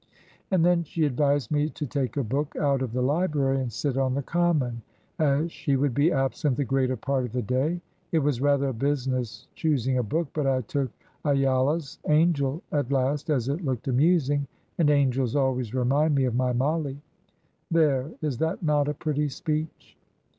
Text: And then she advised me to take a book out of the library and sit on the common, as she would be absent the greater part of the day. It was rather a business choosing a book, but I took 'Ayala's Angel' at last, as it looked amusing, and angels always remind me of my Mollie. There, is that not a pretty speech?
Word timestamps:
And 0.49 0.65
then 0.65 0.83
she 0.83 1.05
advised 1.05 1.51
me 1.51 1.69
to 1.69 1.85
take 1.85 2.17
a 2.17 2.23
book 2.23 2.55
out 2.55 2.81
of 2.81 2.91
the 2.91 3.03
library 3.03 3.61
and 3.61 3.71
sit 3.71 3.97
on 3.99 4.15
the 4.15 4.23
common, 4.23 4.81
as 5.19 5.51
she 5.51 5.75
would 5.75 5.93
be 5.93 6.11
absent 6.11 6.57
the 6.57 6.63
greater 6.65 6.97
part 6.97 7.23
of 7.25 7.33
the 7.33 7.43
day. 7.43 7.79
It 8.11 8.17
was 8.17 8.41
rather 8.41 8.69
a 8.69 8.73
business 8.73 9.47
choosing 9.53 9.99
a 9.99 10.01
book, 10.01 10.29
but 10.33 10.47
I 10.47 10.61
took 10.61 10.89
'Ayala's 11.23 11.99
Angel' 12.09 12.63
at 12.71 12.91
last, 12.91 13.29
as 13.29 13.47
it 13.47 13.63
looked 13.63 13.87
amusing, 13.87 14.47
and 14.79 14.89
angels 14.89 15.35
always 15.35 15.75
remind 15.75 16.15
me 16.15 16.25
of 16.25 16.33
my 16.33 16.51
Mollie. 16.51 17.03
There, 17.69 18.09
is 18.23 18.39
that 18.39 18.63
not 18.63 18.87
a 18.87 18.95
pretty 18.95 19.29
speech? 19.29 19.95